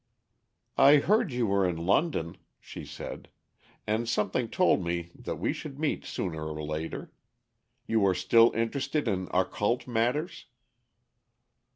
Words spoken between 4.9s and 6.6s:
that we should meet sooner